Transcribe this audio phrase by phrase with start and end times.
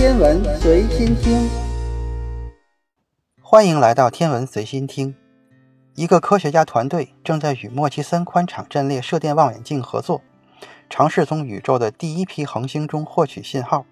[0.00, 1.46] 天文随心听，
[3.42, 5.14] 欢迎来到天文随心听。
[5.94, 10.22] 一个科学家团队正在与莫奇森宽场阵列射电望远镜合作，
[10.88, 13.84] 尝试从宇宙的第一批恒星中获取信号。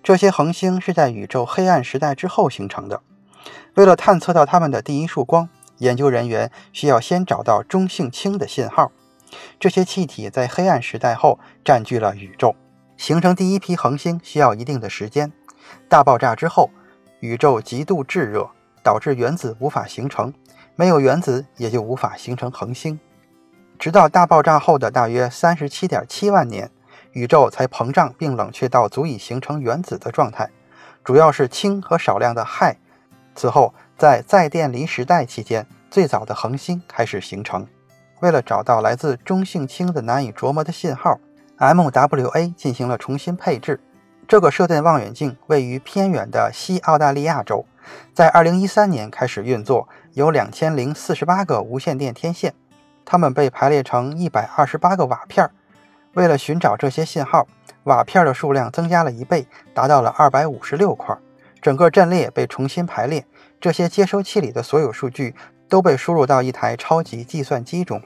[0.00, 3.02] 这些恒星是在宇宙黑暗时代之后形成的。
[3.74, 5.48] 为了探测到它们的第一束光，
[5.78, 8.92] 研究人员需要先找到中性氢的信号。
[9.58, 12.54] 这些气体在黑暗时代后占据了宇宙。
[13.02, 15.32] 形成第一批恒星需要一定的时间。
[15.88, 16.70] 大爆炸之后，
[17.18, 18.48] 宇宙极度炙热，
[18.80, 20.32] 导致原子无法形成，
[20.76, 23.00] 没有原子也就无法形成恒星。
[23.76, 26.70] 直到大爆炸后的大约三十七点七万年，
[27.10, 30.48] 宇宙才膨胀并冷却到足以形成原子的状态，
[31.02, 32.76] 主要是氢和少量的氦。
[33.34, 37.66] 此后，在再电离时代期间，最早的恒星开始形成。
[38.20, 41.18] 为了找到来自中性氢的难以琢磨的信号。
[41.62, 43.78] MWA 进行了重新配置。
[44.26, 47.64] 这个射电望远镜位于偏远的西澳大利亚州，
[48.12, 52.52] 在2013年开始运作，有2048个无线电天线，
[53.04, 55.48] 它们被排列成128个瓦片。
[56.14, 57.46] 为了寻找这些信号，
[57.84, 61.16] 瓦片的数量增加了一倍，达到了256块。
[61.60, 63.24] 整个阵列被重新排列，
[63.60, 65.34] 这些接收器里的所有数据
[65.68, 68.02] 都被输入到一台超级计算机中。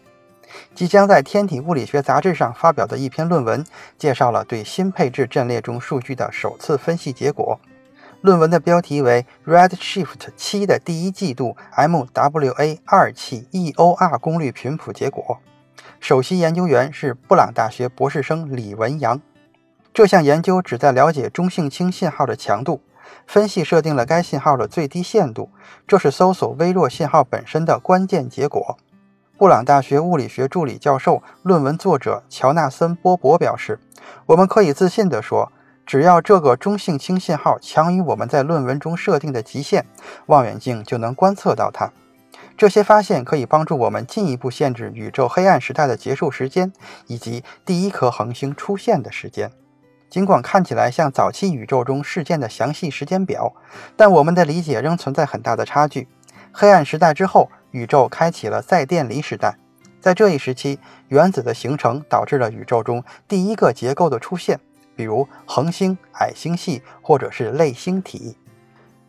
[0.75, 3.65] 即将在《天体物理学杂志》上发表的一篇论文，
[3.99, 7.59] 介绍了对新配置阵列中数据的首次分析结果。
[8.23, 15.39] 论文的标题为《Redshift 七的第一季度 MWA 二期 EOR 功率频谱结果》。
[16.01, 19.21] 首席研究员是布朗大学博士生李文阳。
[19.93, 22.81] 这项研究旨在了解中性氢信号的强度，
[23.27, 25.51] 分析设定了该信号的最低限度，
[25.87, 28.77] 这是搜索微弱信号本身的关键结果。
[29.39, 33.79] 布朗大学物理学助理教授、论文作者乔纳森·波伯表示
[34.25, 35.53] ：“我们可以自信地说，
[35.85, 39.85] 只要这个中性氢信号强于我们在论文中设定的极限，
[40.25, 41.93] 望远镜就能观测到它。
[42.57, 46.73] 这些发现可以帮助我们进一步限制宇宙黑暗时代的结束时间
[47.07, 49.53] 以及第一颗恒星出现的时间。
[50.09, 53.53] 尽管看起来像早期宇宙中事件的详细时间表，
[53.99, 56.09] 但我们的理解仍存在很大的差距。
[56.53, 59.55] 黑暗时代之后。”宇宙开启了再电离时代，
[60.01, 60.79] 在这一时期，
[61.09, 64.59] 原子的形成导致了宇宙中第一个结构的出现，
[64.95, 68.39] 比如恒星、矮星系或者是类星体。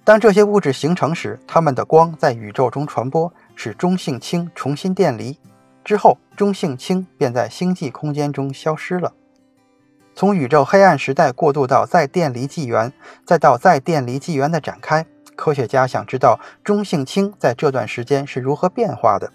[0.04, 5.40] 当这些物质形成时，它们的光在宇宙中传播，使中性氢重新电离。
[5.86, 9.14] 之后，中性氢便在星际空间中消失了。
[10.14, 12.92] 从宇宙黑暗时代过渡到再电离纪元，
[13.26, 15.06] 再到再电离纪元的展开。
[15.38, 19.32] 科学家想知道中性氢在这段时间是如何变化的。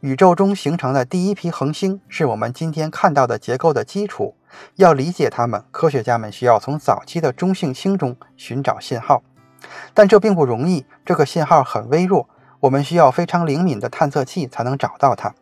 [0.00, 4.34] 宇宙中形成的第一批恒星是我们今天看到的结构的基础。
[4.76, 9.22] 要理解它们，科学家们需要从早期的中性氢中寻找信号，
[9.92, 10.86] 但这并不容易。
[11.04, 12.28] 这个信号很微弱，
[12.60, 15.34] 我们需要非常灵敏的探测器才能找到它。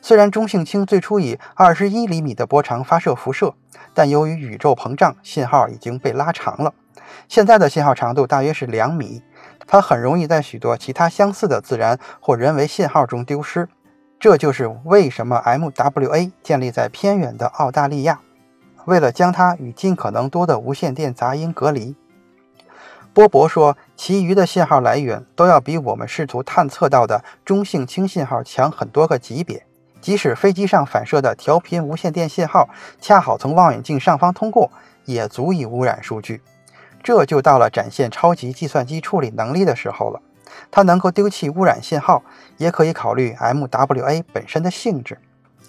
[0.00, 3.54] 虽然中性氢最初以二十一厘米的波长发射辐射，
[3.92, 6.72] 但由于宇宙膨胀，信号已经被拉长了。
[7.28, 9.22] 现在的信号长度大约是两米。
[9.70, 13.68] 它很容易在许多其他相似的自然或人为信号中丢失，
[14.18, 18.18] 这就是为什么 MWA 建立在偏远的澳大利亚，
[18.86, 21.94] 为了将它与尽可能多的无线电杂音隔离。
[23.12, 29.66] 波伯说，其余的信号来源都要比我们试图探测到的中性氢信号强很多个级别，
[30.00, 32.68] 即使飞机上反射的调频无线电信号
[33.00, 34.70] 恰好从望远镜上方通过，
[35.04, 36.40] 也足以污染数据。
[37.08, 40.20] 这就到了展现超级计算机处理能力的时候了。
[40.70, 42.22] 它能够丢弃污染信号，
[42.58, 45.16] 也可以考虑 MWA 本身的性质。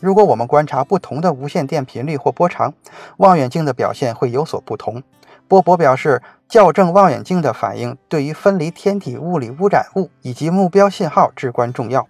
[0.01, 2.73] 如果我们观察不同的无线电频率或波长，
[3.15, 5.01] 望远镜的表现会有所不同。
[5.47, 12.05] 波伯表示，校正望远镜的反应对于分离天体物理污染物以及目标信号至关重要。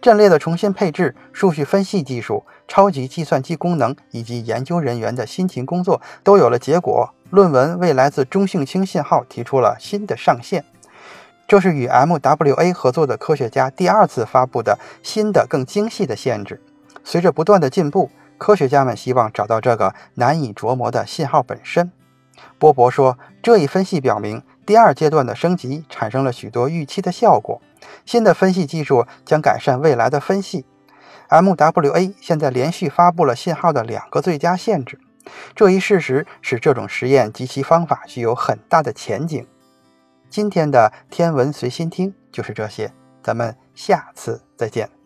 [0.00, 7.12] 阵列的重新配置、数据分析技术、超级计算机功能以及研究人员的辛勤工作都有了结果。
[7.32, 10.66] 论文为来自中性氢信号提出了新的上限，
[11.48, 16.60] 这是与 MWA 合作的科学家第二次发布的新的、更精细的限制。
[17.02, 21.90] 随着不断的进步，科学家们希望找到这个难以琢磨的信号本身。
[22.58, 27.62] 波伯说，这一分析表明，第二阶段的升级产生了许多预期的效果。
[28.04, 30.66] 新的分析技术将改善未来的分析。
[31.30, 34.98] MWA 现在连续发布了信号的两个最佳限制。
[35.54, 39.46] 这一事实使这种实验及其方法具有很大的前景。
[40.28, 42.92] 今天的天文随心听就是这些，
[43.22, 45.01] 咱们下次再见。